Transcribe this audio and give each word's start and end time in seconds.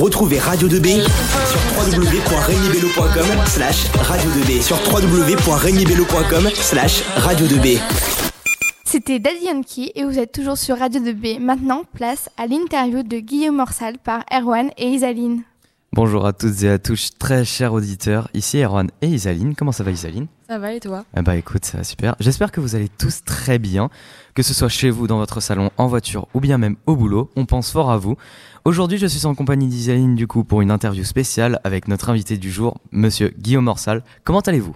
Retrouvez 0.00 0.38
Radio 0.38 0.68
2B 0.68 1.02
sur 1.02 1.60
www.regnibello.com 1.76 3.26
slash 3.46 3.90
radio 4.02 4.30
2B 4.30 4.62
sur 4.62 4.76
www.regnibello.com 4.92 6.48
slash 6.54 7.02
radio 7.16 7.46
2B. 7.46 7.80
C'était 8.84 9.18
Daddy 9.18 9.46
Yankee 9.46 9.90
et 9.96 10.04
vous 10.04 10.18
êtes 10.18 10.32
toujours 10.32 10.56
sur 10.56 10.78
Radio 10.78 11.00
2B. 11.00 11.40
Maintenant, 11.40 11.82
place 11.94 12.28
à 12.36 12.46
l'interview 12.46 13.02
de 13.02 13.18
Guillaume 13.18 13.56
Morsal 13.56 13.98
par 13.98 14.24
Erwan 14.32 14.70
et 14.78 14.86
Isaline. 14.88 15.42
Bonjour 15.92 16.26
à 16.26 16.32
toutes 16.32 16.62
et 16.62 16.70
à 16.70 16.78
tous, 16.78 17.10
très 17.18 17.44
chers 17.44 17.72
auditeurs. 17.72 18.28
Ici 18.34 18.58
Erwan 18.62 18.88
et 19.02 19.08
Isaline. 19.08 19.56
Comment 19.56 19.72
ça 19.72 19.82
va 19.82 19.90
Isaline? 19.90 20.28
Ça 20.50 20.58
va 20.58 20.72
et 20.72 20.80
toi 20.80 21.04
eh 21.16 21.22
Bah 21.22 21.36
écoute, 21.36 21.64
ça 21.64 21.78
va 21.78 21.84
super. 21.84 22.16
J'espère 22.18 22.50
que 22.50 22.60
vous 22.60 22.74
allez 22.74 22.88
tous 22.88 23.22
très 23.22 23.60
bien, 23.60 23.88
que 24.34 24.42
ce 24.42 24.52
soit 24.52 24.68
chez 24.68 24.90
vous, 24.90 25.06
dans 25.06 25.18
votre 25.18 25.38
salon, 25.38 25.70
en 25.76 25.86
voiture 25.86 26.26
ou 26.34 26.40
bien 26.40 26.58
même 26.58 26.74
au 26.86 26.96
boulot. 26.96 27.30
On 27.36 27.46
pense 27.46 27.70
fort 27.70 27.88
à 27.88 27.98
vous. 27.98 28.16
Aujourd'hui, 28.64 28.98
je 28.98 29.06
suis 29.06 29.26
en 29.26 29.36
compagnie 29.36 29.68
d'Isaline 29.68 30.16
du 30.16 30.26
coup 30.26 30.42
pour 30.42 30.60
une 30.60 30.72
interview 30.72 31.04
spéciale 31.04 31.60
avec 31.62 31.86
notre 31.86 32.10
invité 32.10 32.36
du 32.36 32.50
jour, 32.50 32.80
Monsieur 32.90 33.32
Guillaume 33.38 33.66
Morsal. 33.66 34.02
Comment 34.24 34.40
allez-vous? 34.40 34.74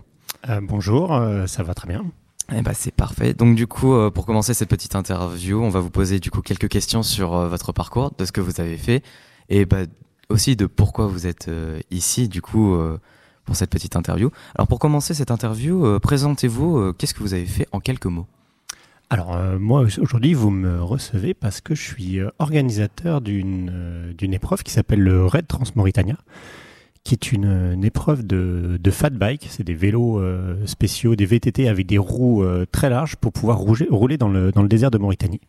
Euh, 0.49 0.61
Bonjour, 0.63 1.13
euh, 1.13 1.49
ça 1.49 1.65
va 1.65 1.75
très 1.75 1.89
bien. 1.89 2.05
Eh 2.55 2.63
bah 2.63 2.73
c'est 2.73 2.95
parfait. 2.95 3.35
Donc 3.35 3.57
du 3.57 3.67
coup, 3.67 3.95
euh, 3.95 4.13
pour 4.13 4.27
commencer 4.27 4.55
cette 4.55 4.71
petite 4.71 4.95
interview, 4.95 5.61
on 5.61 5.71
va 5.71 5.81
vous 5.81 5.91
poser 5.91 6.21
du 6.21 6.31
coup 6.31 6.41
quelques 6.41 6.69
questions 6.69 7.03
sur 7.03 7.37
votre 7.49 7.73
parcours, 7.73 8.13
de 8.17 8.25
ce 8.25 8.31
que 8.31 8.41
vous 8.41 8.61
avez 8.61 8.77
fait, 8.77 9.03
et 9.49 9.65
bah 9.65 9.79
aussi 10.29 10.57
de 10.57 10.67
pourquoi 10.67 11.07
vous 11.07 11.27
êtes 11.27 11.49
euh, 11.49 11.81
ici, 11.91 12.29
du 12.29 12.43
coup, 12.43 12.75
euh, 12.75 12.99
pour 13.45 13.57
cette 13.57 13.71
petite 13.71 13.97
interview. 13.97 14.31
Alors, 14.55 14.67
pour 14.67 14.79
commencer 14.79 15.15
cette 15.15 15.31
interview, 15.31 15.85
euh, 15.87 15.99
présentez-vous, 15.99 16.93
qu'est-ce 16.95 17.15
que 17.15 17.21
vous 17.21 17.35
avez 17.35 17.47
fait 17.47 17.69
en 17.73 17.81
quelques 17.81 18.07
mots? 18.07 18.27
Alors 19.11 19.37
moi 19.61 19.85
aujourd'hui 20.01 20.33
vous 20.33 20.51
me 20.51 20.83
recevez 20.83 21.35
parce 21.35 21.61
que 21.61 21.75
je 21.75 21.83
suis 21.83 22.19
organisateur 22.39 23.21
d'une 23.21 24.13
épreuve 24.21 24.63
qui 24.65 24.73
s'appelle 24.73 25.01
le 25.01 25.27
Red 25.27 25.47
Transmauritania, 25.47 26.17
qui 27.05 27.15
est 27.15 27.31
une, 27.31 27.85
épreuve 27.85 28.27
de, 28.27 28.79
de, 28.83 28.91
fat 28.91 29.11
bike, 29.11 29.47
c'est 29.51 29.63
des 29.63 29.75
vélos 29.75 30.21
spéciaux, 30.65 31.17
des 31.17 31.27
VTT 31.27 31.69
avec 31.69 31.87
des 31.87 31.99
roues 31.99 32.45
très 32.73 32.89
larges 32.89 33.15
pour 33.17 33.31
pouvoir 33.31 33.59
rouler 33.59 34.17
dans, 34.17 34.31
le, 34.31 34.51
dans 34.51 34.63
le 34.63 34.69
désert 34.69 34.91
de 34.91 34.99
Mauritanie. 34.99 35.43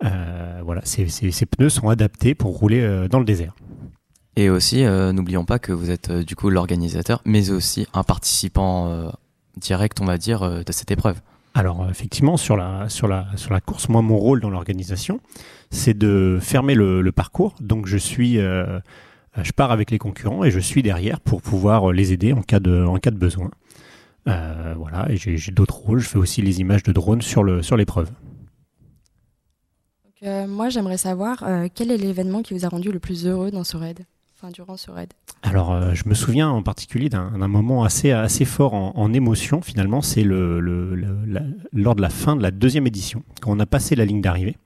voilà, 0.00 0.82
ces, 0.84 1.08
ces, 1.08 1.46
pneus 1.46 1.70
sont 1.70 1.88
adaptés 1.88 2.34
pour 2.34 2.58
rouler 2.58 3.08
dans 3.10 3.18
le 3.18 3.24
désert. 3.24 3.54
Et 4.38 4.50
aussi, 4.50 4.84
euh, 4.84 5.12
n'oublions 5.12 5.44
pas 5.44 5.58
que 5.58 5.72
vous 5.72 5.90
êtes 5.90 6.10
euh, 6.10 6.22
du 6.22 6.36
coup 6.36 6.48
l'organisateur, 6.48 7.20
mais 7.24 7.50
aussi 7.50 7.88
un 7.92 8.04
participant 8.04 8.86
euh, 8.86 9.08
direct, 9.56 10.00
on 10.00 10.04
va 10.04 10.16
dire, 10.16 10.64
de 10.64 10.72
cette 10.72 10.92
épreuve. 10.92 11.20
Alors 11.54 11.88
effectivement, 11.90 12.36
sur 12.36 12.56
la, 12.56 12.88
sur 12.88 13.08
la, 13.08 13.26
sur 13.34 13.52
la 13.52 13.60
course, 13.60 13.88
moi, 13.88 14.00
mon 14.00 14.16
rôle 14.16 14.40
dans 14.40 14.48
l'organisation, 14.48 15.18
c'est 15.72 15.98
de 15.98 16.38
fermer 16.40 16.76
le, 16.76 17.10
parcours. 17.10 17.56
Donc 17.58 17.88
je 17.88 17.96
suis, 17.96 18.34
je 18.36 19.52
pars 19.56 19.72
avec 19.72 19.90
les 19.90 19.98
concurrents 19.98 20.44
et 20.44 20.52
je 20.52 20.60
suis 20.60 20.84
derrière 20.84 21.18
pour 21.18 21.42
pouvoir 21.42 21.90
les 21.90 22.12
aider 22.12 22.32
en 22.32 22.42
cas 22.42 22.60
de, 22.60 22.84
en 22.84 22.98
cas 22.98 23.10
de 23.10 23.18
besoin. 23.18 23.50
voilà, 24.24 25.10
et 25.10 25.16
j'ai 25.16 25.50
d'autres 25.50 25.78
rôles. 25.78 25.98
Je 25.98 26.08
fais 26.08 26.18
aussi 26.18 26.42
les 26.42 26.60
images 26.60 26.84
de 26.84 26.92
drone 26.92 27.22
sur 27.22 27.42
le, 27.42 27.60
sur 27.60 27.76
l'épreuve. 27.76 28.08
moi, 30.22 30.68
j'aimerais 30.68 30.98
savoir 30.98 31.44
quel 31.74 31.90
est 31.90 31.98
l'événement 31.98 32.42
qui 32.42 32.54
vous 32.54 32.64
a 32.64 32.68
rendu 32.68 32.92
le 32.92 33.00
plus 33.00 33.26
heureux 33.26 33.50
dans 33.50 33.64
ce 33.64 33.76
raid? 33.76 34.06
Durant 34.52 34.76
ce 34.76 34.90
raid 34.90 35.12
Alors, 35.42 35.72
euh, 35.72 35.94
je 35.94 36.08
me 36.08 36.14
souviens 36.14 36.48
en 36.48 36.62
particulier 36.62 37.08
d'un 37.08 37.30
moment 37.48 37.84
assez, 37.84 38.12
assez 38.12 38.44
fort 38.44 38.74
en, 38.74 39.12
émotion, 39.12 39.60
finalement, 39.60 40.00
c'est 40.00 40.22
le, 40.22 40.60
lors 41.72 41.94
de 41.94 42.02
la 42.02 42.10
fin 42.10 42.36
de 42.36 42.42
la 42.42 42.50
deuxième 42.50 42.86
édition, 42.86 43.22
quand 43.40 43.50
on 43.50 43.60
a 43.60 43.66
passé 43.66 43.96
la 43.96 44.04
ligne 44.04 44.20
d'arrivée. 44.20 44.56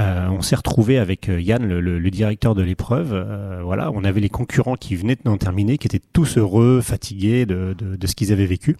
Euh, 0.00 0.28
on 0.28 0.40
s'est 0.40 0.56
retrouvé 0.56 0.98
avec 0.98 1.28
euh, 1.28 1.40
Yann, 1.40 1.62
le, 1.66 2.10
directeur 2.10 2.54
de 2.54 2.62
l'épreuve. 2.62 3.62
voilà, 3.62 3.90
on 3.92 4.02
avait 4.04 4.20
les 4.20 4.30
concurrents 4.30 4.76
qui 4.76 4.96
venaient 4.96 5.18
d'en 5.24 5.36
terminer, 5.36 5.78
qui 5.78 5.86
étaient 5.86 6.02
tous 6.12 6.38
heureux, 6.38 6.80
fatigués 6.80 7.46
de 7.46 8.06
ce 8.06 8.14
qu'ils 8.14 8.32
avaient 8.32 8.46
vécu. 8.46 8.76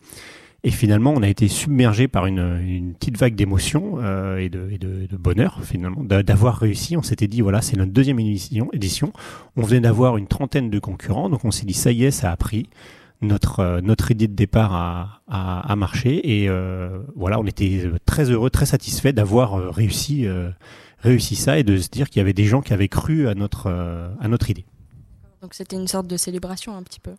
Et 0.62 0.70
finalement, 0.70 1.12
on 1.16 1.22
a 1.22 1.28
été 1.28 1.48
submergé 1.48 2.07
par 2.07 2.27
une, 2.27 2.95
petite 2.98 3.17
vague 3.17 3.34
d'émotion 3.34 3.95
euh, 3.98 4.36
et, 4.36 4.51
de, 4.51 5.17
bonheur 5.17 5.61
finalement 5.64 6.05
d'avoir 6.05 6.58
réussi. 6.58 6.96
On 6.96 7.02
s'était 7.02 7.29
dit 7.29 7.40
voilà, 7.40 7.62
c'est 7.62 7.77
notre 7.77 7.92
deuxième 7.92 8.18
édition. 8.18 9.12
On 9.57 9.62
venait 9.62 9.80
d'avoir 9.80 10.17
une 10.18 10.27
trentaine 10.27 10.70
de 10.70 10.79
concurrents, 10.79 11.30
donc 11.30 11.45
on 11.45 11.51
s'est 11.51 11.67
dit 11.67 11.74
ça 11.74 11.92
y 11.92 12.05
est, 12.05 12.11
ça 12.11 12.30
a 12.30 12.36
pris. 12.36 12.68
Notre 13.23 13.61
euh, 13.61 13.80
notre 13.83 14.11
idée 14.11 14.29
de 14.29 14.34
départ 14.34 14.74
a, 14.74 15.23
a, 15.29 15.61
a 15.61 15.77
marché 15.77 16.42
et 16.42 16.48
euh, 16.48 17.01
voilà, 17.17 17.39
on 17.39 17.46
était 17.46 17.90
très 18.07 18.30
heureux, 18.30 18.51
très 18.51 18.67
satisfait 18.67 19.13
d'avoir 19.13 19.73
réussi 19.74 20.27
réussi 20.98 21.36
ça 21.36 21.58
et 21.58 21.63
de 21.63 21.79
se 21.79 21.89
dire 21.89 22.08
qu'il 22.08 22.20
y 22.20 22.23
avait 22.23 22.34
des 22.34 22.45
gens 22.45 22.61
qui 22.61 22.73
avaient 22.74 22.89
cru 22.89 23.29
à 23.29 23.34
notre 23.34 23.68
à 24.20 24.29
notre 24.29 24.51
idée. 24.51 24.64
Donc 25.42 25.55
c'était 25.55 25.77
une 25.77 25.89
sorte 25.89 26.07
de 26.07 26.17
célébration 26.17 26.77
un 26.77 26.83
petit 26.83 27.01
peu. 27.01 27.13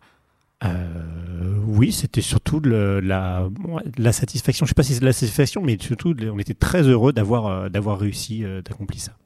Euh, 0.64 1.56
oui, 1.66 1.92
c'était 1.92 2.22
surtout 2.22 2.60
de 2.60 2.70
la, 3.04 3.50
la 3.98 4.12
satisfaction. 4.12 4.66
Je 4.66 4.70
sais 4.70 4.76
pas 4.76 4.84
si 4.84 4.94
c'est 4.94 5.00
de 5.00 5.06
la 5.06 5.14
satisfaction, 5.14 5.62
mais 5.62 5.78
surtout, 5.80 6.16
on 6.32 6.40
était 6.40 6.54
très 6.54 6.84
heureux 6.84 7.14
d'avoir 7.14 7.48
euh, 7.48 7.70
d'avoir 7.70 8.00
réussi 8.00 8.44
euh, 8.44 8.62
d'accomplir 8.62 9.02
ça. 9.02 9.18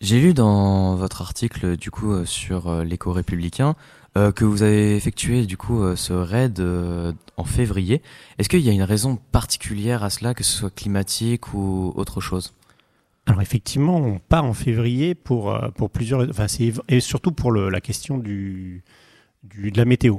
J'ai 0.00 0.20
lu 0.20 0.34
dans 0.34 0.96
votre 0.96 1.22
article 1.22 1.76
du 1.76 1.92
coup 1.92 2.26
sur 2.26 2.82
l'éco-républicain 2.82 3.76
que 4.16 4.44
vous 4.44 4.64
avez 4.64 4.96
effectué 4.96 5.46
du 5.46 5.56
coup 5.56 5.94
ce 5.94 6.12
raid 6.12 6.60
en 7.36 7.44
février. 7.44 8.02
Est-ce 8.36 8.48
qu'il 8.48 8.62
y 8.62 8.68
a 8.68 8.72
une 8.72 8.82
raison 8.82 9.16
particulière 9.30 10.02
à 10.02 10.10
cela, 10.10 10.34
que 10.34 10.42
ce 10.42 10.58
soit 10.58 10.74
climatique 10.74 11.54
ou 11.54 11.92
autre 11.94 12.20
chose? 12.20 12.52
Alors 13.26 13.42
effectivement, 13.42 13.96
on 13.98 14.18
part 14.18 14.44
en 14.44 14.54
février 14.54 15.14
pour 15.14 15.56
pour 15.76 15.88
plusieurs, 15.88 16.28
enfin 16.28 16.46
et 16.88 16.98
surtout 16.98 17.30
pour 17.30 17.52
le, 17.52 17.70
la 17.70 17.80
question 17.80 18.18
du 18.18 18.82
de 19.44 19.76
la 19.76 19.84
météo. 19.84 20.18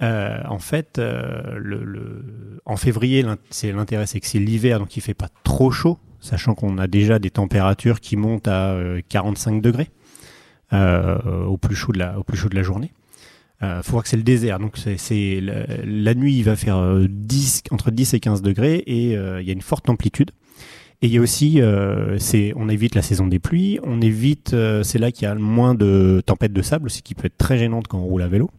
Euh, 0.00 0.40
en 0.48 0.58
fait, 0.58 0.98
euh, 0.98 2.60
en 2.64 2.76
février, 2.76 3.24
c'est 3.50 3.72
l'intérêt, 3.72 4.06
c'est 4.06 4.20
que 4.20 4.26
c'est 4.26 4.38
l'hiver, 4.38 4.78
donc 4.78 4.96
il 4.96 5.00
fait 5.00 5.14
pas 5.14 5.28
trop 5.42 5.70
chaud, 5.70 5.98
sachant 6.20 6.54
qu'on 6.54 6.78
a 6.78 6.86
déjà 6.86 7.18
des 7.18 7.30
températures 7.30 8.00
qui 8.00 8.16
montent 8.16 8.48
à 8.48 8.76
45 9.08 9.56
euh, 9.56 9.60
degrés 9.60 9.90
au 11.46 11.56
plus 11.56 11.74
chaud 11.74 11.92
de 11.92 11.98
la, 11.98 12.18
au 12.18 12.22
plus 12.22 12.36
chaud 12.36 12.48
de 12.48 12.54
la 12.54 12.62
journée. 12.62 12.92
Euh, 13.64 13.82
faut 13.82 13.92
voir 13.92 14.04
que 14.04 14.08
c'est 14.08 14.16
le 14.16 14.22
désert, 14.22 14.60
donc 14.60 14.76
c'est 14.76 15.40
la, 15.40 16.14
nuit, 16.14 16.36
il 16.36 16.44
va 16.44 16.54
faire 16.54 16.80
10, 17.08 17.64
entre 17.72 17.90
10 17.90 18.14
et 18.14 18.20
15 18.20 18.42
degrés 18.42 18.76
et 18.86 19.14
il 19.14 19.46
y 19.46 19.50
a 19.50 19.52
une 19.52 19.62
forte 19.62 19.88
amplitude. 19.88 20.30
Et 21.00 21.06
il 21.06 21.12
y 21.12 21.18
a 21.18 21.20
aussi, 21.20 21.60
c'est, 22.18 22.52
on 22.56 22.68
évite 22.68 22.96
la 22.96 23.02
saison 23.02 23.28
des 23.28 23.38
pluies, 23.38 23.78
on 23.84 24.00
évite, 24.00 24.56
c'est 24.82 24.98
là 24.98 25.12
qu'il 25.12 25.24
y 25.24 25.26
a 25.26 25.34
le 25.34 25.40
moins 25.40 25.74
de 25.74 26.20
tempêtes 26.26 26.52
de 26.52 26.60
sable, 26.60 26.90
ce 26.90 27.02
qui 27.02 27.14
peut 27.14 27.26
être 27.26 27.38
très 27.38 27.56
gênante 27.56 27.86
quand 27.86 27.98
on 27.98 28.04
roule 28.04 28.22
à 28.22 28.28
vélo. 28.28 28.50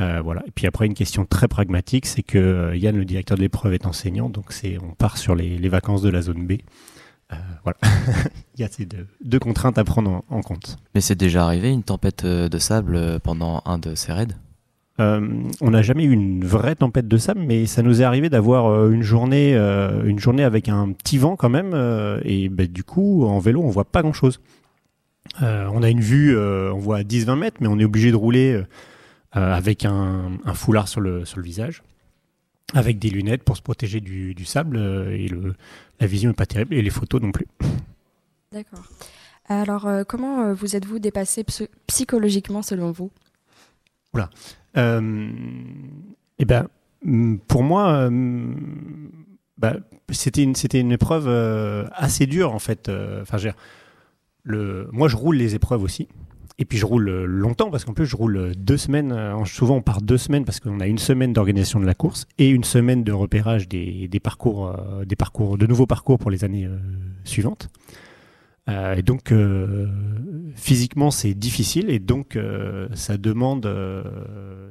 Euh, 0.00 0.20
voilà. 0.22 0.42
Et 0.46 0.50
puis 0.50 0.66
après, 0.66 0.86
une 0.86 0.94
question 0.94 1.24
très 1.24 1.48
pragmatique, 1.48 2.06
c'est 2.06 2.22
que 2.22 2.38
euh, 2.38 2.76
Yann, 2.76 2.96
le 2.96 3.04
directeur 3.04 3.36
de 3.36 3.42
l'épreuve, 3.42 3.74
est 3.74 3.86
enseignant, 3.86 4.28
donc 4.28 4.52
c'est 4.52 4.78
on 4.78 4.94
part 4.94 5.18
sur 5.18 5.34
les, 5.34 5.68
vacances 5.68 6.02
de 6.02 6.08
la 6.08 6.22
zone 6.22 6.46
B. 6.46 6.52
Euh, 7.32 7.36
voilà. 7.64 7.78
Il 8.56 8.60
y 8.60 8.64
a 8.64 8.68
ces 8.68 8.88
deux 9.20 9.38
contraintes 9.38 9.78
à 9.78 9.84
prendre 9.84 10.22
en, 10.28 10.40
compte. 10.40 10.78
Mais 10.94 11.00
c'est 11.00 11.16
déjà 11.16 11.44
arrivé 11.44 11.70
une 11.70 11.82
tempête 11.82 12.24
de 12.24 12.58
sable 12.58 13.20
pendant 13.20 13.62
un 13.66 13.78
de 13.78 13.94
ces 13.94 14.12
raids? 14.12 14.34
On 14.98 15.70
n'a 15.70 15.82
jamais 15.82 16.04
eu 16.04 16.10
une 16.10 16.44
vraie 16.44 16.74
tempête 16.74 17.06
de 17.06 17.16
sable, 17.16 17.40
mais 17.40 17.66
ça 17.66 17.82
nous 17.82 18.02
est 18.02 18.04
arrivé 18.04 18.28
d'avoir 18.28 18.90
une 18.90 19.02
journée, 19.02 19.54
une 19.54 20.18
journée 20.18 20.44
avec 20.44 20.68
un 20.68 20.92
petit 20.92 21.18
vent 21.18 21.36
quand 21.36 21.48
même, 21.48 21.72
et 22.24 22.48
ben, 22.48 22.66
du 22.66 22.82
coup, 22.82 23.24
en 23.24 23.38
vélo, 23.38 23.62
on 23.62 23.70
voit 23.70 23.84
pas 23.84 24.02
grand-chose. 24.02 24.40
on 25.40 25.82
a 25.82 25.88
une 25.88 26.00
vue, 26.00 26.36
on 26.36 26.78
voit 26.78 26.98
à 26.98 27.02
10-20 27.02 27.38
mètres, 27.38 27.56
mais 27.60 27.68
on 27.68 27.78
est 27.78 27.84
obligé 27.84 28.10
de 28.10 28.16
rouler 28.16 28.62
euh, 29.36 29.52
avec 29.52 29.84
un, 29.84 30.38
foulard 30.54 30.88
sur 30.88 31.02
le, 31.02 31.26
sur 31.26 31.40
visage, 31.40 31.82
avec 32.72 32.98
des 32.98 33.10
lunettes 33.10 33.42
pour 33.42 33.58
se 33.58 33.62
protéger 33.62 34.00
du, 34.00 34.44
sable, 34.46 34.78
euh, 34.78 35.10
et 35.10 35.28
la 36.00 36.06
vision 36.06 36.30
n'est 36.30 36.34
pas 36.34 36.46
terrible, 36.46 36.74
et 36.74 36.80
les 36.80 36.90
photos 36.90 37.20
non 37.20 37.30
plus. 37.30 37.46
D'accord. 38.52 38.86
Alors, 39.46 39.86
euh, 39.86 40.04
comment 40.04 40.54
vous 40.54 40.76
êtes-vous 40.76 40.98
dépassé 40.98 41.44
psychologiquement 41.86 42.62
selon 42.62 42.90
vous? 42.90 43.10
Oula. 44.14 44.30
eh 46.38 46.44
ben, 46.44 46.68
pour 47.48 47.62
moi, 47.62 48.10
bah, 49.56 49.76
c'était 50.10 50.42
une, 50.42 50.54
c'était 50.54 50.80
une 50.80 50.92
épreuve 50.92 51.28
assez 51.92 52.26
dure 52.26 52.52
en 52.54 52.58
fait. 52.58 52.90
Enfin, 53.22 53.38
le, 54.44 54.88
moi, 54.92 55.08
je 55.08 55.16
roule 55.16 55.36
les 55.36 55.54
épreuves 55.54 55.82
aussi. 55.82 56.08
Et 56.60 56.64
puis 56.64 56.76
je 56.76 56.86
roule 56.86 57.08
longtemps 57.24 57.70
parce 57.70 57.84
qu'en 57.84 57.92
plus 57.92 58.06
je 58.06 58.16
roule 58.16 58.52
deux 58.56 58.76
semaines. 58.76 59.12
Euh, 59.12 59.44
souvent 59.44 59.76
on 59.76 59.82
part 59.82 60.02
deux 60.02 60.18
semaines 60.18 60.44
parce 60.44 60.58
qu'on 60.58 60.80
a 60.80 60.88
une 60.88 60.98
semaine 60.98 61.32
d'organisation 61.32 61.78
de 61.78 61.86
la 61.86 61.94
course 61.94 62.26
et 62.38 62.48
une 62.48 62.64
semaine 62.64 63.04
de 63.04 63.12
repérage 63.12 63.68
des, 63.68 64.08
des 64.08 64.20
parcours, 64.20 64.66
euh, 64.66 65.04
des 65.04 65.14
parcours, 65.14 65.56
de 65.56 65.66
nouveaux 65.66 65.86
parcours 65.86 66.18
pour 66.18 66.32
les 66.32 66.42
années 66.42 66.68
euh, 68.68 68.94
et 68.94 69.02
donc 69.02 69.32
physiquement 70.54 71.10
c'est 71.10 71.34
difficile 71.34 71.90
et 71.90 71.98
donc 71.98 72.38
ça 72.94 73.16
demande, 73.16 73.68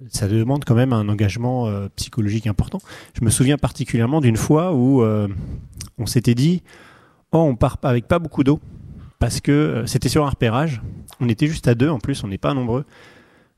ça 0.09 0.27
demande 0.27 0.65
quand 0.65 0.75
même 0.75 0.93
un 0.93 1.09
engagement 1.09 1.69
psychologique 1.95 2.47
important. 2.47 2.79
Je 3.19 3.23
me 3.23 3.29
souviens 3.29 3.57
particulièrement 3.57 4.21
d'une 4.21 4.37
fois 4.37 4.73
où 4.73 5.03
on 5.97 6.05
s'était 6.05 6.35
dit, 6.35 6.63
oh 7.31 7.39
on 7.39 7.55
part 7.55 7.77
avec 7.83 8.07
pas 8.07 8.19
beaucoup 8.19 8.43
d'eau 8.43 8.59
parce 9.19 9.41
que 9.41 9.83
c'était 9.87 10.09
sur 10.09 10.25
un 10.25 10.29
repérage 10.29 10.81
On 11.19 11.29
était 11.29 11.47
juste 11.47 11.67
à 11.67 11.75
deux 11.75 11.89
en 11.89 11.99
plus, 11.99 12.23
on 12.23 12.27
n'est 12.27 12.37
pas 12.37 12.53
nombreux. 12.53 12.85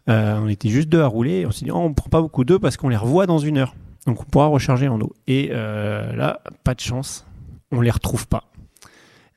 Euh, 0.10 0.40
on 0.42 0.48
était 0.48 0.70
juste 0.70 0.90
deux 0.90 1.02
à 1.02 1.08
rouler. 1.08 1.46
On 1.46 1.52
s'est 1.52 1.66
dit, 1.66 1.72
oh, 1.72 1.78
on 1.78 1.94
prend 1.94 2.10
pas 2.10 2.22
beaucoup 2.22 2.44
d'eau 2.44 2.60
parce 2.60 2.78
qu'on 2.78 2.90
les 2.90 2.98
revoit 2.98 3.26
dans 3.26 3.38
une 3.38 3.58
heure. 3.58 3.76
Donc 4.08 4.22
on 4.22 4.24
pourra 4.24 4.48
recharger 4.48 4.88
en 4.88 5.00
eau. 5.02 5.14
Et 5.28 5.50
euh, 5.52 6.16
là, 6.16 6.42
pas 6.64 6.74
de 6.74 6.80
chance, 6.80 7.28
on 7.72 7.82
les 7.82 7.92
retrouve 7.92 8.28
pas. 8.28 8.49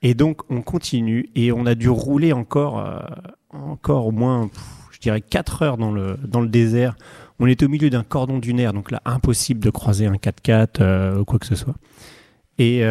Et 0.03 0.15
donc 0.15 0.43
on 0.51 0.63
continue 0.63 1.31
et 1.35 1.53
on 1.53 1.67
a 1.67 1.75
dû 1.75 1.89
rouler 1.89 2.33
encore, 2.33 2.79
euh, 2.81 3.01
encore 3.51 4.07
au 4.07 4.11
moins, 4.11 4.51
je 4.91 4.99
dirais 4.99 5.21
4 5.21 5.63
heures 5.63 5.77
dans 5.77 5.93
le, 5.93 6.17
dans 6.27 6.41
le 6.41 6.49
désert. 6.49 6.97
On 7.39 7.47
était 7.47 7.65
au 7.65 7.69
milieu 7.69 7.91
d'un 7.91 8.05
cordon 8.05 8.39
dunaire, 8.39 8.73
donc 8.73 8.91
là 8.91 9.03
impossible 9.05 9.61
de 9.61 9.71
croiser 9.71 10.07
un 10.07 10.15
4x4 10.15 11.19
ou 11.19 11.25
quoi 11.25 11.39
que 11.39 11.47
ce 11.47 11.57
soit. 11.57 11.75
Et 12.59 12.83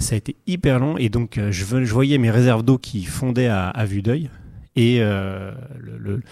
ça 0.00 0.14
a 0.14 0.16
été 0.16 0.34
hyper 0.48 0.80
long. 0.80 0.96
Et 0.96 1.08
donc 1.08 1.38
je, 1.38 1.84
je 1.84 1.92
voyais 1.92 2.18
mes 2.18 2.30
réserves 2.30 2.64
d'eau 2.64 2.78
qui 2.78 3.04
fondaient 3.04 3.46
à, 3.46 3.68
à 3.68 3.84
vue 3.84 4.02
d'œil. 4.02 4.30
Et 4.74 4.98
le 4.98 6.22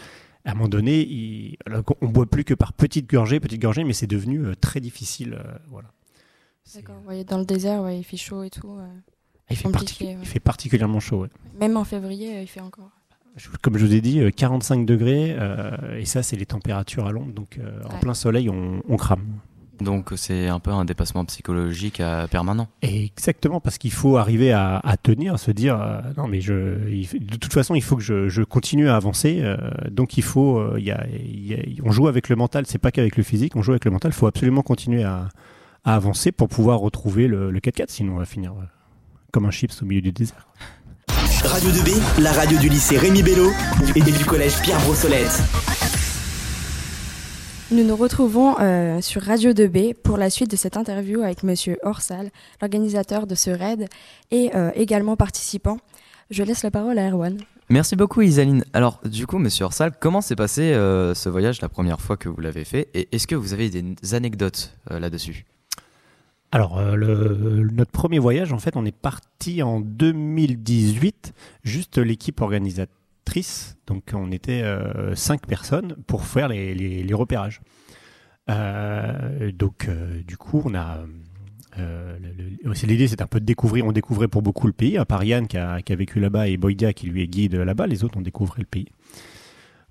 à 0.45 0.51
un 0.51 0.55
moment 0.55 0.69
donné, 0.69 1.01
il, 1.01 1.57
on 2.01 2.09
boit 2.09 2.27
plus 2.27 2.45
que 2.45 2.55
par 2.55 2.73
petites 2.73 3.09
gorgées, 3.09 3.39
petites 3.39 3.63
gorgées, 3.63 3.85
mais 3.85 3.93
c'est 3.93 4.07
devenu 4.07 4.45
euh, 4.45 4.55
très 4.61 4.81
difficile. 4.81 5.35
Euh, 5.35 5.59
voilà. 5.71 5.89
D'accord. 6.75 7.03
dans 7.27 7.39
le 7.39 7.45
désert, 7.45 7.83
ouais, 7.83 7.99
il 7.99 8.05
fait 8.05 8.17
chaud 8.17 8.43
et 8.43 8.51
tout. 8.51 8.79
Il, 9.51 9.57
fait 9.57 9.69
il, 10.01 10.27
fait 10.27 10.41
particulièrement 10.41 11.01
chaud. 11.01 11.27
Même 11.61 11.77
en 11.77 11.85
février, 11.85 12.41
il 12.43 12.47
fait 12.47 12.61
encore. 12.61 12.91
Comme 13.63 13.79
je 13.79 13.87
vous 13.87 13.95
ai 13.95 14.01
dit, 14.01 14.21
45 14.37 14.81
euh, 14.81 14.85
degrés, 14.85 15.37
et 15.99 16.05
ça, 16.05 16.23
c'est 16.23 16.37
les 16.37 16.47
températures 16.47 17.07
à 17.07 17.13
l'ombre. 17.13 17.33
Donc, 17.33 17.59
en 17.91 17.99
plein 17.99 18.15
soleil, 18.15 18.51
on, 18.51 18.83
on 18.89 18.97
crame. 18.97 19.41
Donc 19.83 20.13
c'est 20.17 20.49
un 20.49 20.61
peu 20.61 20.71
un 20.71 20.85
dépassement 20.85 21.25
psychologique 21.25 22.03
permanent. 22.31 22.69
Exactement, 22.83 23.61
parce 23.61 23.79
qu'il 23.79 23.93
faut 23.93 24.17
arriver 24.17 24.53
à, 24.53 24.81
tenir, 25.03 25.35
à 25.35 25.39
se 25.39 25.51
dire 25.51 25.81
euh, 25.81 26.01
non 26.17 26.29
mais 26.29 26.41
je, 26.41 26.53
de 26.53 27.37
toute 27.37 27.53
façon 27.53 27.75
il 27.75 27.83
faut 27.83 27.97
que 27.97 28.03
je, 28.03 28.43
continue 28.43 28.89
à 28.89 28.97
avancer. 28.97 29.41
Euh, 29.43 29.57
donc 29.91 30.17
il 30.17 30.23
faut, 30.23 30.59
euh, 30.59 30.79
on 31.85 31.91
joue 31.91 32.09
avec 32.09 32.29
le 32.29 32.37
mental, 32.37 32.65
c'est 32.67 32.79
pas 32.79 32.91
qu'avec 32.91 33.17
le 33.17 33.23
physique, 33.23 33.57
on 33.57 33.63
joue 33.63 33.73
avec 33.73 33.85
le 33.85 33.91
mental. 33.91 34.13
Il 34.13 34.15
faut 34.15 34.27
absolument 34.27 34.63
continuer 34.63 35.05
à, 35.05 35.29
avancer 35.85 36.31
pour 36.31 36.49
pouvoir 36.49 36.79
retrouver 36.79 37.27
le, 37.27 37.51
le 37.51 37.59
4x4, 37.59 37.87
sinon 37.89 38.15
on 38.15 38.19
va 38.19 38.25
finir 38.25 38.55
comme 39.33 39.47
un 39.47 39.51
chips 39.51 39.83
au 39.83 39.87
milieu 39.87 40.03
du 40.03 40.13
désert. 40.13 40.47
Radio 41.45 41.71
2B, 41.71 42.23
la 42.23 42.33
radio 42.33 42.59
du 42.59 42.69
lycée 42.69 42.99
Rémi 42.99 43.23
Bello 43.23 43.51
et 43.97 44.01
du 44.01 44.25
collège 44.27 44.61
Pierre 44.63 44.79
Brossolette. 44.81 45.41
Nous 47.71 47.83
nous 47.83 47.97
retrouvons 47.97 48.61
euh, 48.61 49.01
sur 49.01 49.23
Radio 49.23 49.53
2B 49.53 49.95
pour 49.95 50.19
la 50.19 50.29
suite 50.29 50.51
de 50.51 50.57
cette 50.57 50.77
interview 50.77 51.23
avec 51.23 51.43
Monsieur 51.43 51.79
Orsal, 51.83 52.31
l'organisateur 52.61 53.27
de 53.27 53.35
ce 53.35 53.51
raid 53.51 53.89
et 54.31 54.55
euh, 54.55 54.71
également 54.75 55.17
participant. 55.17 55.79
Je 56.31 56.43
laisse 56.43 56.63
la 56.63 56.71
parole 56.71 56.99
à 56.99 57.09
Erwan. 57.11 57.39
Merci 57.71 57.97
beaucoup 57.97 58.21
Isaline. 58.21 58.65
Alors 58.75 59.01
du 59.05 59.27
coup, 59.27 59.39
Monsieur 59.39 59.65
Orsal, 59.65 59.93
comment 59.99 60.21
s'est 60.21 60.37
passé 60.37 60.75
euh, 60.75 61.15
ce 61.15 61.31
voyage 61.31 61.63
la 61.63 61.71
première 61.71 62.03
fois 62.03 62.19
que 62.19 62.29
vous 62.29 62.41
l'avez 62.43 62.65
fait 62.65 62.89
et 62.93 63.09
est-ce 63.13 63.27
que 63.27 63.35
vous 63.35 63.55
avez 63.55 63.71
des 63.71 64.15
anecdotes 64.15 64.77
là-dessus? 64.91 65.47
Alors, 66.55 66.79
notre 66.97 67.91
premier 67.91 68.19
voyage, 68.19 68.53
en 68.53 68.59
fait, 68.59 68.77
on 68.77 68.85
est 68.85 68.95
parti 68.95 69.63
en 69.63 69.81
2018, 69.81 71.33
juste 71.65 71.97
l'équipe 71.97 72.43
organisatrice 72.43 72.93
donc 73.87 74.11
on 74.13 74.31
était 74.31 74.63
euh, 74.63 75.15
cinq 75.15 75.47
personnes 75.47 75.97
pour 76.07 76.25
faire 76.25 76.49
les, 76.49 77.15
repérages. 77.15 77.61
Euh, 78.51 79.53
donc 79.53 79.89
euh, 79.89 80.23
du 80.23 80.37
coup, 80.37 80.63
on 80.65 80.75
a 80.75 81.05
l'idée, 82.87 83.09
c'est 83.09 83.23
un 83.23 83.27
peu 83.27 83.41
de 83.41 83.45
découvrir. 83.45 83.87
On 83.87 83.93
découvrait 83.93 84.29
pour 84.29 84.43
beaucoup 84.43 84.67
le 84.67 84.73
pays, 84.73 84.99
à 84.99 85.05
part 85.05 85.25
Yann 85.25 85.47
qui 85.47 85.57
a, 85.57 85.81
vécu 85.89 86.21
là-bas 86.21 86.49
et 86.49 86.57
Boydia 86.57 86.93
qui 86.93 87.07
lui 87.07 87.23
est 87.23 87.29
guide 87.29 87.55
là-bas. 87.55 87.87
Les 87.87 88.05
autres, 88.05 88.19
on 88.19 88.23
découvrait 88.23 88.61
le 88.61 88.67
pays. 88.67 88.89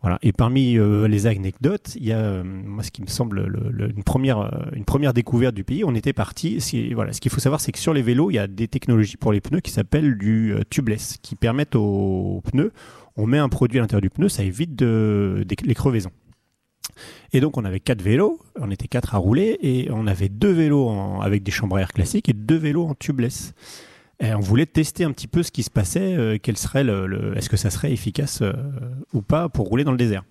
Voilà. 0.02 0.18
Et 0.24 0.32
parmi 0.32 0.78
les 1.08 1.28
anecdotes, 1.28 1.96
il 1.96 2.06
y 2.06 2.12
a 2.12 2.44
moi 2.44 2.82
ce 2.82 2.90
qui 2.90 3.04
me 3.04 3.08
semble 3.08 3.62
une 3.96 4.04
première 4.04 4.70
une 4.74 4.84
première 4.84 5.14
découverte 5.14 5.54
du 5.54 5.64
pays. 5.64 5.84
On 5.84 5.94
était 5.94 6.14
parti. 6.14 6.58
Voilà. 6.96 7.14
Ce 7.14 7.22
qu'il 7.22 7.32
faut 7.32 7.40
savoir, 7.40 7.62
c'est 7.62 7.72
que 7.72 7.78
sur 7.78 7.94
les 7.94 8.02
vélos, 8.02 8.32
il 8.32 8.36
y 8.36 8.40
a 8.40 8.48
des 8.48 8.68
technologies 8.68 9.18
pour 9.18 9.32
les 9.32 9.42
pneus 9.42 9.62
qui 9.62 9.72
s'appellent 9.72 10.18
du 10.18 10.56
tubeless, 10.72 11.18
qui 11.22 11.36
permettent 11.36 11.76
aux 11.76 12.42
pneus 12.52 12.72
on 13.18 13.28
met 13.28 13.38
un 13.38 13.50
produit 13.50 13.80
à 13.80 13.82
l'intérieur 13.82 14.02
du 14.02 14.10
pneu, 14.10 14.30
ça 14.30 14.44
évite 14.44 14.76
de, 14.76 15.46
les 15.64 15.76
crevaisons. 15.76 16.12
Et 17.34 17.40
donc 17.40 17.58
on 17.58 17.66
avait 17.66 17.80
quatre 17.80 18.02
vélos, 18.02 18.40
on 18.60 18.72
était 18.72 18.88
quatre 18.88 19.16
à 19.16 19.18
rouler, 19.18 19.58
et 19.62 19.90
on 19.92 20.08
avait 20.08 20.30
deux 20.30 20.52
vélos 20.52 20.90
avec 21.22 21.44
des 21.44 21.52
chambres 21.52 21.78
à 21.78 21.82
air 21.82 21.94
classiques 21.94 22.30
et 22.30 22.34
deux 22.34 22.58
vélos 22.58 22.86
en 22.86 22.96
tubeless. 22.96 23.54
On 24.22 24.40
voulait 24.40 24.68
tester 24.68 25.04
un 25.04 25.12
petit 25.12 25.28
peu 25.28 25.42
ce 25.42 25.52
qui 25.52 25.64
se 25.64 25.72
passait, 25.72 26.16
euh, 26.16 26.38
quel 26.42 26.58
serait 26.58 26.84
le, 26.84 27.36
est-ce 27.36 27.50
que 27.50 27.58
ça 27.58 27.72
serait 27.72 27.92
efficace 27.92 28.42
euh, 28.42 28.54
ou 29.14 29.22
pas 29.22 29.50
pour 29.50 29.68
rouler 29.68 29.84
dans 29.84 29.92
le 29.92 29.98
désert. 29.98 30.24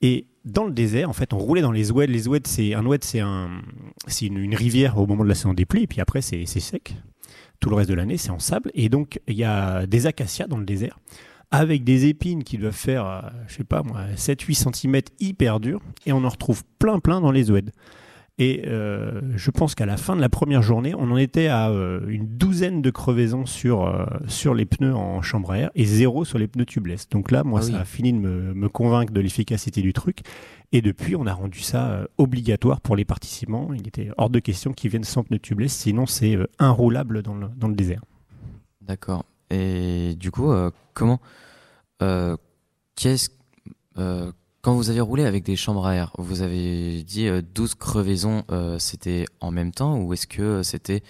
Et 0.00 0.26
dans 0.44 0.64
le 0.64 0.72
désert, 0.72 1.10
en 1.10 1.12
fait, 1.12 1.32
on 1.32 1.38
roulait 1.38 1.60
dans 1.60 1.72
les 1.72 1.90
oueds. 1.90 2.06
Les 2.06 2.24
c'est 2.44 2.74
un 2.74 2.86
oued, 2.86 3.02
c'est 3.02 3.20
un, 3.20 3.60
c'est 4.06 4.26
une, 4.26 4.54
rivière 4.54 4.98
au 4.98 5.06
moment 5.06 5.24
de 5.24 5.28
la 5.28 5.34
saison 5.34 5.52
des 5.52 5.66
pluies, 5.66 5.82
et 5.82 5.86
puis 5.88 6.00
après 6.00 6.22
c'est 6.22 6.46
sec. 6.46 6.94
Tout 7.58 7.70
le 7.70 7.74
reste 7.74 7.90
de 7.90 7.94
l'année, 7.94 8.16
c'est 8.16 8.30
en 8.30 8.38
sable. 8.38 8.70
Et 8.74 8.88
donc 8.88 9.20
il 9.26 9.36
y 9.36 9.44
a 9.44 9.86
des 9.86 10.06
acacias 10.06 10.46
dans 10.46 10.58
le 10.58 10.64
désert 10.64 10.98
avec 11.50 11.82
des 11.82 12.06
épines 12.06 12.44
qui 12.44 12.58
doivent 12.58 12.74
faire, 12.74 13.06
euh, 13.06 13.20
je 13.48 13.56
sais 13.56 13.64
pas 13.64 13.82
moi, 13.82 14.04
7-8 14.16 14.70
cm 14.70 15.00
hyper 15.18 15.60
durs, 15.60 15.80
et 16.06 16.12
on 16.12 16.24
en 16.24 16.28
retrouve 16.28 16.62
plein 16.78 17.00
plein 17.00 17.20
dans 17.20 17.32
les 17.32 17.50
oueds. 17.50 17.70
Et 18.38 18.62
euh, 18.66 19.20
je 19.34 19.50
pense 19.50 19.74
qu'à 19.74 19.86
la 19.86 19.96
fin 19.96 20.14
de 20.14 20.20
la 20.20 20.28
première 20.28 20.62
journée, 20.62 20.94
on 20.94 21.10
en 21.10 21.16
était 21.16 21.48
à 21.48 21.70
euh, 21.70 22.00
une 22.08 22.26
douzaine 22.26 22.82
de 22.82 22.90
crevaisons 22.90 23.46
sur, 23.46 24.08
sur 24.28 24.54
les 24.54 24.64
pneus 24.64 24.94
en 24.94 25.22
chambre 25.22 25.52
à 25.52 25.58
air 25.58 25.70
et 25.74 25.84
zéro 25.84 26.24
sur 26.24 26.38
les 26.38 26.46
pneus 26.46 26.66
tubeless. 26.66 27.08
Donc 27.08 27.30
là, 27.30 27.42
moi, 27.42 27.60
ah 27.62 27.66
ça 27.66 27.80
a 27.80 27.84
fini 27.84 28.12
de 28.12 28.18
me, 28.18 28.54
me 28.54 28.68
convaincre 28.68 29.12
de 29.12 29.20
l'efficacité 29.20 29.82
du 29.82 29.92
truc. 29.92 30.20
Et 30.70 30.82
depuis, 30.82 31.16
on 31.16 31.26
a 31.26 31.32
rendu 31.32 31.60
ça 31.60 32.06
obligatoire 32.18 32.80
pour 32.80 32.94
les 32.94 33.04
participants. 33.04 33.70
Il 33.74 33.88
était 33.88 34.10
hors 34.18 34.30
de 34.30 34.38
question 34.38 34.72
qu'ils 34.72 34.90
viennent 34.90 35.04
sans 35.04 35.24
pneus 35.24 35.40
tubeless, 35.40 35.72
sinon 35.72 36.06
c'est 36.06 36.38
inroulable 36.58 37.22
dans 37.22 37.34
le, 37.34 37.48
dans 37.56 37.68
le 37.68 37.74
désert. 37.74 38.02
D'accord. 38.82 39.24
Et 39.50 40.14
du 40.16 40.30
coup, 40.30 40.50
euh, 40.50 40.70
comment, 40.94 41.20
euh, 42.02 42.36
qu'est-ce, 42.96 43.30
euh, 43.98 44.32
quand 44.62 44.74
vous 44.74 44.90
avez 44.90 45.00
roulé 45.00 45.24
avec 45.24 45.44
des 45.44 45.56
chambres 45.56 45.86
à 45.86 45.94
air, 45.94 46.12
vous 46.18 46.42
avez 46.42 47.02
dit 47.02 47.28
12 47.54 47.74
crevaisons, 47.74 48.44
c'était 48.78 49.24
en 49.40 49.50
même 49.50 49.72
temps 49.72 49.98
ou 49.98 50.12
est-ce 50.12 50.26
que 50.26 50.62
c'était 50.62 51.02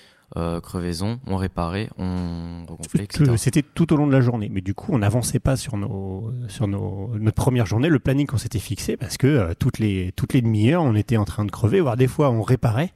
crevaison, 0.62 1.18
on 1.26 1.36
réparait, 1.36 1.88
on 1.98 2.66
regonflait, 2.68 3.08
C'était 3.36 3.62
tout 3.62 3.92
au 3.92 3.96
long 3.96 4.06
de 4.06 4.12
la 4.12 4.20
journée, 4.20 4.50
mais 4.52 4.60
du 4.60 4.74
coup, 4.74 4.92
on 4.92 4.98
n'avançait 4.98 5.40
pas 5.40 5.56
sur 5.56 5.76
nos, 5.76 6.30
sur 6.48 6.68
nos, 6.68 7.10
notre 7.18 7.36
première 7.36 7.66
journée, 7.66 7.88
le 7.88 7.98
planning 7.98 8.26
qu'on 8.26 8.38
s'était 8.38 8.58
fixé, 8.58 8.96
parce 8.96 9.16
que 9.16 9.54
toutes 9.54 9.78
les, 9.78 10.12
toutes 10.14 10.34
les 10.34 10.42
demi-heures, 10.42 10.82
on 10.82 10.94
était 10.94 11.16
en 11.16 11.24
train 11.24 11.44
de 11.44 11.50
crever, 11.50 11.80
voire 11.80 11.96
des 11.96 12.08
fois, 12.08 12.30
on 12.30 12.42
réparait 12.42 12.92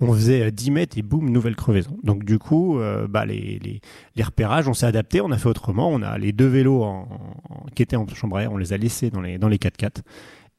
on 0.00 0.12
faisait 0.12 0.50
10 0.52 0.70
mètres 0.70 0.98
et 0.98 1.02
boum, 1.02 1.28
nouvelle 1.30 1.56
crevaison. 1.56 1.98
Donc 2.02 2.24
du 2.24 2.38
coup, 2.38 2.78
euh, 2.78 3.08
bah, 3.08 3.26
les, 3.26 3.58
les, 3.58 3.80
les, 4.14 4.22
repérages, 4.22 4.68
on 4.68 4.74
s'est 4.74 4.86
adapté, 4.86 5.20
on 5.20 5.30
a 5.30 5.38
fait 5.38 5.48
autrement. 5.48 5.88
On 5.88 6.02
a 6.02 6.18
les 6.18 6.32
deux 6.32 6.46
vélos 6.46 6.82
en, 6.82 7.08
qui 7.74 7.82
étaient 7.82 7.96
en 7.96 8.06
chambre 8.08 8.36
à 8.36 8.42
air, 8.44 8.52
on 8.52 8.56
les 8.56 8.72
a 8.72 8.76
laissés 8.76 9.10
dans 9.10 9.20
les, 9.20 9.38
dans 9.38 9.48
les 9.48 9.58
4x4. 9.58 10.02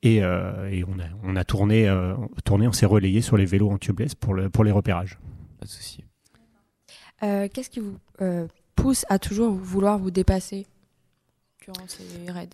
Et, 0.02 0.24
euh, 0.24 0.70
et 0.70 0.84
on, 0.86 1.00
a, 1.00 1.06
on 1.24 1.36
a 1.36 1.44
tourné, 1.44 1.88
euh, 1.88 2.16
tourné 2.46 2.68
on 2.68 2.72
s'est 2.72 2.86
relayé 2.86 3.22
sur 3.22 3.38
les 3.38 3.46
vélos 3.46 3.70
en 3.70 3.78
tubeless 3.78 4.16
pour, 4.16 4.34
le, 4.34 4.50
pour 4.50 4.64
les 4.64 4.72
repérages. 4.72 5.18
Pas 5.60 5.66
de 5.66 5.72
souci. 5.72 6.04
Qu'est-ce 7.22 7.70
qui 7.70 7.82
vous 7.82 7.98
pousse 8.78 9.06
à 9.10 9.20
toujours 9.20 9.54
vouloir 9.54 10.00
vous 10.00 10.10
dépasser 10.10 10.66
durant 11.62 11.86
ces 11.88 12.32
raids? 12.32 12.48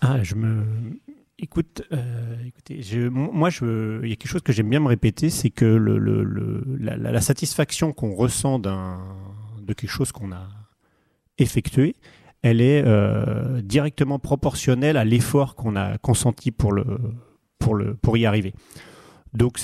Ah, 0.00 0.22
je 0.22 0.34
me, 0.34 0.64
Écoute, 1.38 1.82
euh, 1.92 2.36
écoutez, 2.46 2.80
moi, 3.10 3.50
il 3.60 4.08
y 4.08 4.12
a 4.12 4.16
quelque 4.16 4.28
chose 4.28 4.42
que 4.42 4.52
j'aime 4.52 4.70
bien 4.70 4.80
me 4.80 4.88
répéter, 4.88 5.28
c'est 5.28 5.50
que 5.50 5.66
la, 5.66 7.20
satisfaction 7.20 7.92
qu'on 7.92 8.14
ressent 8.14 8.58
de 8.58 9.72
quelque 9.74 9.90
chose 9.90 10.12
qu'on 10.12 10.32
a 10.32 10.48
effectué, 11.36 11.94
elle 12.40 12.62
est 12.62 12.82
euh, 12.86 13.60
directement 13.60 14.18
proportionnelle 14.18 14.96
à 14.96 15.04
l'effort 15.04 15.56
qu'on 15.56 15.76
a 15.76 15.98
consenti 15.98 16.50
pour 16.52 16.72
le, 16.72 16.84
pour 17.58 17.74
le, 17.74 17.94
pour 17.94 18.16
y 18.16 18.24
arriver. 18.24 18.54
Donc 19.34 19.58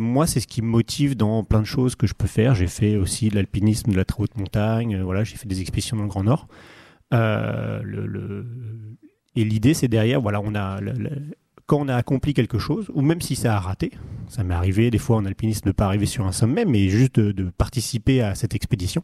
moi, 0.00 0.26
c'est 0.26 0.40
ce 0.40 0.48
qui 0.48 0.60
me 0.60 0.66
motive 0.66 1.16
dans 1.16 1.44
plein 1.44 1.60
de 1.60 1.66
choses 1.66 1.94
que 1.94 2.08
je 2.08 2.14
peux 2.14 2.26
faire. 2.26 2.56
J'ai 2.56 2.66
fait 2.66 2.96
aussi 2.96 3.28
de 3.28 3.36
l'alpinisme, 3.36 3.92
de 3.92 3.96
la 3.96 4.04
très 4.04 4.24
haute 4.24 4.36
montagne. 4.36 5.00
Voilà, 5.00 5.22
j'ai 5.22 5.36
fait 5.36 5.46
des 5.46 5.60
expéditions 5.60 5.96
dans 5.96 6.02
le 6.02 6.08
Grand 6.08 6.24
Nord. 6.24 6.48
Euh, 7.12 7.80
et 9.34 9.44
l'idée, 9.44 9.74
c'est 9.74 9.88
derrière, 9.88 10.20
voilà, 10.20 10.40
on 10.42 10.54
a 10.54 10.80
quand 11.66 11.80
on 11.80 11.88
a 11.88 11.96
accompli 11.96 12.34
quelque 12.34 12.58
chose, 12.58 12.90
ou 12.92 13.02
même 13.02 13.20
si 13.20 13.36
ça 13.36 13.56
a 13.56 13.60
raté, 13.60 13.92
ça 14.28 14.44
m'est 14.44 14.54
arrivé 14.54 14.90
des 14.90 14.98
fois 14.98 15.16
en 15.16 15.24
alpinisme 15.24 15.64
de 15.64 15.68
ne 15.68 15.72
pas 15.72 15.86
arriver 15.86 16.06
sur 16.06 16.26
un 16.26 16.32
sommet, 16.32 16.64
mais 16.64 16.88
juste 16.88 17.18
de, 17.18 17.50
participer 17.50 18.20
à 18.20 18.34
cette 18.34 18.54
expédition. 18.54 19.02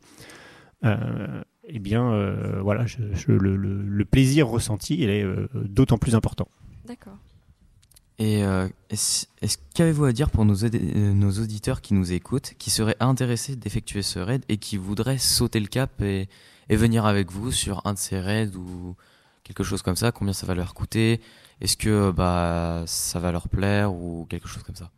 Euh, 0.85 1.42
eh 1.64 1.78
bien, 1.78 2.12
euh, 2.12 2.61
voilà, 2.61 2.85
le, 3.26 4.04
plaisir 4.04 4.49
ressenti, 4.49 4.97
il 4.99 5.11
est 5.11 5.23
euh, 5.23 5.49
d'autant 5.54 5.99
plus 5.99 6.14
important. 6.14 6.49
D'accord. 6.87 7.16
Et 8.20 8.40
est-ce, 8.90 9.26
qu'avez-vous 9.75 10.04
à 10.04 10.12
dire 10.12 10.28
pour 10.30 10.44
nos, 10.44 10.56
nos, 10.56 11.30
auditeurs 11.30 11.80
qui 11.80 11.94
nous 11.94 12.12
écoutent, 12.12 12.54
qui 12.58 12.68
seraient 12.68 12.97
intéressés 12.99 13.54
d'effectuer 13.54 14.02
ce 14.02 14.18
raid 14.18 14.44
et 14.49 14.56
qui 14.56 14.76
voudraient 14.76 15.18
sauter 15.18 15.61
le 15.61 15.68
cap 15.68 16.02
et, 16.02 16.28
et 16.68 16.75
venir 16.75 17.06
avec 17.06 17.30
vous 17.30 17.52
sur 17.52 17.80
un 17.87 17.92
de 17.92 17.99
ces 17.99 18.18
raids 18.18 18.56
ou 18.56 18.97
quelque 19.49 19.64
chose 19.64 19.83
comme 19.83 19.97
ça, 19.97 20.12
combien 20.12 20.33
ça 20.33 20.47
va 20.47 20.55
leur 20.55 20.75
coûter 20.75 21.21
Est-ce 21.61 21.76
que 21.76 22.11
bah 22.12 22.85
ça 22.87 23.19
va 23.19 23.33
leur 23.33 23.49
plaire 23.49 23.93
ou 23.93 24.26
quelque 24.28 24.47
chose 24.49 24.62
comme 24.62 24.76
ça? 24.76 24.90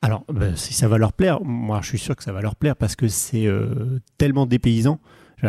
Alors, 0.00 0.24
bah, 0.32 0.54
si 0.54 0.72
ça 0.74 0.86
va 0.86 0.96
leur 0.96 1.12
plaire, 1.12 1.42
moi 1.42 1.80
je 1.82 1.88
suis 1.88 1.98
sûr 1.98 2.14
que 2.16 2.22
ça 2.22 2.32
va 2.32 2.40
leur 2.40 2.54
plaire 2.54 2.76
parce 2.76 2.94
que 2.94 3.08
c'est 3.08 3.46
euh, 3.46 3.98
tellement 4.16 4.46
dépaysant. 4.46 5.00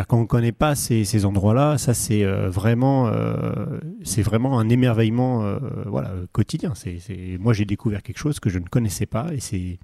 Quand 0.08 0.18
on 0.18 0.20
ne 0.22 0.26
connaît 0.26 0.52
pas 0.52 0.74
ces, 0.76 1.04
ces 1.04 1.24
endroits-là, 1.24 1.76
ça 1.78 1.94
c'est 1.94 2.24
euh, 2.24 2.48
vraiment, 2.48 3.08
euh, 3.08 3.80
vraiment 4.18 4.58
un 4.58 4.68
émerveillement 4.68 5.44
euh, 5.44 5.58
voilà, 5.86 6.12
quotidien. 6.32 6.74
C'est- 6.74 7.38
Moi 7.38 7.52
j'ai 7.54 7.64
découvert 7.64 8.02
quelque 8.02 8.18
chose 8.18 8.38
que 8.40 8.50
je 8.50 8.58
ne 8.58 8.66
connaissais 8.66 9.06
pas 9.06 9.32
et 9.32 9.40
c'est, 9.40 9.78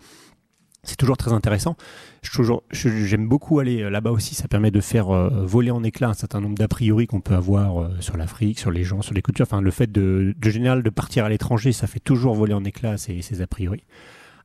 c'est 0.86 0.96
toujours 0.96 1.16
très 1.16 1.32
intéressant. 1.32 1.76
J'aime 2.72 3.28
beaucoup 3.28 3.58
aller 3.58 3.82
euh, 3.82 3.90
là-bas 3.90 4.10
aussi, 4.10 4.34
ça 4.34 4.48
permet 4.48 4.70
de 4.70 4.80
faire 4.80 5.10
euh, 5.10 5.44
voler 5.44 5.70
en 5.70 5.82
éclats 5.82 6.08
un 6.08 6.14
certain 6.14 6.40
nombre 6.40 6.56
d'a 6.56 6.68
priori 6.68 7.06
qu'on 7.06 7.20
peut 7.20 7.34
avoir 7.34 7.82
euh, 7.82 7.90
sur 8.00 8.16
l'Afrique, 8.16 8.58
sur 8.58 8.70
les 8.70 8.84
gens, 8.84 9.02
sur 9.02 9.14
les 9.14 9.22
cultures. 9.22 9.46
Enfin, 9.48 9.60
le 9.60 9.70
fait 9.70 9.90
de, 9.90 10.34
général 10.42 10.82
de 10.82 10.90
partir 10.90 11.24
à 11.24 11.28
l'étranger, 11.28 11.72
ça 11.72 11.86
fait 11.86 12.00
toujours 12.00 12.34
voler 12.34 12.54
en 12.54 12.64
éclats 12.64 12.96
ces, 12.96 13.42
a 13.42 13.46
priori. 13.46 13.84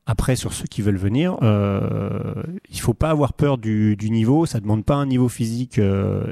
Après, 0.04 0.34
sur 0.34 0.52
ceux 0.52 0.66
qui 0.66 0.82
veulent 0.82 0.96
venir, 0.96 1.36
euh, 1.42 2.34
il 2.68 2.80
faut 2.80 2.94
pas 2.94 3.10
avoir 3.10 3.34
peur 3.34 3.56
du, 3.56 3.96
niveau. 4.00 4.46
Ça 4.46 4.58
demande 4.58 4.84
pas 4.84 4.96
un 4.96 5.06
niveau 5.06 5.28
physique 5.28 5.80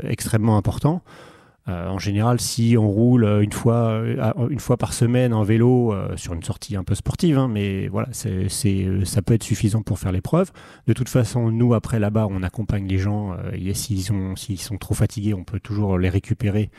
extrêmement 0.03 0.57
important. 0.57 1.03
Euh, 1.71 1.89
en 1.89 1.99
général, 1.99 2.41
si 2.41 2.77
on 2.77 2.89
roule 2.89 3.25
euh, 3.25 3.43
une 3.43 3.53
fois, 3.53 3.91
euh, 3.91 4.49
une 4.49 4.59
fois 4.59 4.77
par 4.77 4.93
semaine 4.93 5.33
en 5.33 5.43
vélo 5.43 5.95
sur 6.17 6.35
une 6.35 6.43
sortie 6.43 6.77
un 6.77 6.85
peu 6.85 6.95
sportive, 6.95 7.39
hein, 7.39 7.49
mais 7.49 7.89
voilà, 7.89 8.09
ça 8.13 9.23
peut 9.23 9.35
être 9.35 9.45
suffisant 9.45 9.83
pour 9.83 9.99
faire 9.99 10.13
l'épreuve. 10.13 10.51
De 10.87 10.93
toute 10.93 11.09
façon, 11.09 11.51
nous 11.51 11.75
après 11.75 11.99
là-bas, 11.99 12.27
on 12.31 12.43
accompagne 12.43 12.87
les 12.87 12.99
gens. 12.99 13.37
et 13.53 13.75
s'ils, 13.75 14.13
ont, 14.13 14.37
s'ils 14.37 14.61
sont 14.61 14.79
trop 14.79 14.95
fatigués, 14.95 15.35
on 15.35 15.45
peut 15.45 15.61
toujours 15.61 15.99
les 15.99 16.09
récupérer 16.09 16.71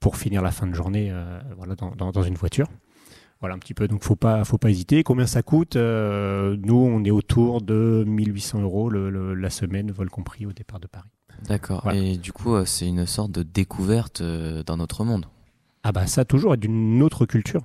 pour 0.00 0.16
finir 0.16 0.42
la 0.42 0.50
fin 0.50 0.66
de 0.66 0.74
journée, 0.74 1.12
voilà, 1.56 1.74
dans, 1.74 2.22
une 2.22 2.34
voiture. 2.34 2.66
Voilà 3.40 3.56
un 3.56 3.58
petit 3.58 3.74
peu, 3.74 3.88
donc 3.88 4.04
faut 4.04 4.16
pas, 4.16 4.44
faut 4.44 4.58
pas 4.58 4.70
hésiter. 4.70 5.02
Combien 5.02 5.26
ça 5.26 5.42
coûte 5.42 5.76
Nous, 5.76 6.76
on 6.76 7.04
est 7.04 7.10
autour 7.10 7.60
de 7.60 8.04
1800 8.06 8.62
euros 8.62 8.90
la 8.90 9.50
semaine, 9.50 9.90
vol 9.90 10.10
compris 10.10 10.46
au 10.46 10.52
départ 10.52 10.80
de 10.80 10.86
Paris. 10.86 11.10
D'accord. 11.48 11.80
Voilà. 11.82 11.98
Et 11.98 12.16
du 12.16 12.32
coup, 12.32 12.54
euh, 12.54 12.64
c'est 12.64 12.86
une 12.86 13.06
sorte 13.06 13.32
de 13.32 13.42
découverte 13.42 14.20
euh, 14.20 14.62
d'un 14.62 14.80
autre 14.80 15.04
monde. 15.04 15.26
Ah 15.84 15.92
bah 15.92 16.06
ça 16.06 16.24
toujours, 16.24 16.54
et 16.54 16.56
d'une 16.56 17.02
autre 17.02 17.26
culture. 17.26 17.62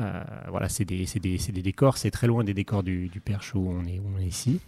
Euh, 0.00 0.22
voilà, 0.48 0.68
c'est 0.68 0.84
des, 0.84 1.04
des, 1.20 1.36
des 1.36 1.62
décors, 1.62 1.98
c'est 1.98 2.10
très 2.10 2.26
loin 2.26 2.44
des 2.44 2.54
décors 2.54 2.82
du, 2.82 3.08
du 3.08 3.20
Perche 3.20 3.54
où 3.54 3.68
on 3.68 3.84
est, 3.84 3.98
où 3.98 4.04
on 4.16 4.18
est 4.18 4.26
ici, 4.26 4.60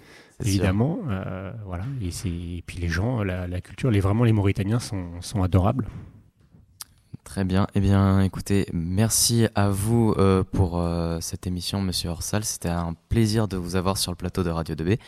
évidemment. 0.45 0.99
Euh, 1.09 1.51
voilà, 1.65 1.85
et, 2.03 2.63
puis 2.67 2.79
les 2.79 2.89
gens, 2.89 3.23
la, 3.23 3.47
la 3.47 3.61
culture, 3.61 3.91
les, 3.91 4.01
vraiment 4.01 4.25
les 4.25 4.33
Mauritaniens 4.33 4.79
sont, 4.81 5.07
sont 5.21 5.43
adorables. 5.43 5.87
Très 7.25 7.45
bien. 7.45 7.67
Eh 7.75 7.81
bien, 7.81 8.21
écoutez, 8.21 8.67
merci 8.75 9.47
à 9.55 9.71
vous 9.71 10.15
euh, 10.19 10.45
pour 10.45 10.83
cette 11.21 11.47
émission, 11.47 11.81
Monsieur 11.81 12.11
Orsal. 12.11 12.45
C'était 12.45 12.69
un 12.69 12.95
plaisir 13.09 13.49
de 13.49 13.57
vous 13.57 13.77
avoir 13.77 13.97
sur 13.97 14.13
le 14.13 14.17
plateau 14.17 14.43
de 14.43 14.51
Radio 14.51 14.75
2B. 14.75 14.99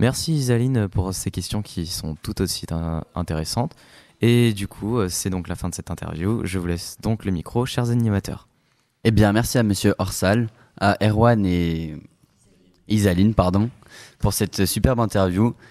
Merci 0.00 0.32
Isaline 0.34 0.88
pour 0.88 1.12
ces 1.14 1.30
questions 1.30 1.60
qui 1.62 1.86
sont 1.86 2.16
tout 2.22 2.40
aussi 2.40 2.64
in- 2.70 3.04
intéressantes. 3.14 3.72
Et 4.22 4.52
du 4.52 4.66
coup, 4.66 4.98
euh, 4.98 5.08
c'est 5.08 5.30
donc 5.30 5.46
la 5.46 5.54
fin 5.54 5.68
de 5.68 5.74
cette 5.74 5.90
interview. 5.90 6.40
Je 6.44 6.58
vous 6.58 6.66
laisse 6.66 6.96
donc 7.02 7.24
le 7.24 7.30
micro, 7.32 7.66
chers 7.66 7.90
animateurs. 7.90 8.48
Eh 9.04 9.10
bien, 9.10 9.32
merci 9.32 9.58
à 9.58 9.62
Monsieur 9.62 9.94
Orsal, 9.98 10.48
à 10.80 10.96
Erwan 11.06 11.44
et 11.46 11.96
Isaline, 12.88 13.34
pardon, 13.34 13.70
pour 14.18 14.32
cette 14.32 14.66
superbe 14.66 15.00
interview. 15.00 15.54